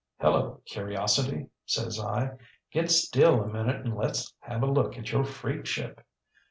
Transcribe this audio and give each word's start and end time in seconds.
ŌĆ£ŌĆśHello, 0.19 0.65
Curiosity, 0.65 1.35
ŌĆÖ 1.37 1.47
says 1.67 1.99
I. 1.99 2.31
ŌĆśGet 2.73 2.89
still 2.89 3.43
a 3.43 3.47
minute 3.47 3.85
and 3.85 3.93
letŌĆÖs 3.93 4.33
have 4.39 4.63
a 4.63 4.65
look 4.65 4.97
at 4.97 5.11
your 5.11 5.23
freakship. 5.23 5.99